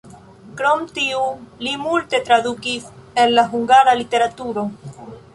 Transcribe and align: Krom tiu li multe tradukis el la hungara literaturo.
Krom 0.59 0.85
tiu 0.93 1.19
li 1.65 1.73
multe 1.81 2.19
tradukis 2.29 2.87
el 3.25 3.35
la 3.41 3.43
hungara 3.51 3.93
literaturo. 4.01 4.65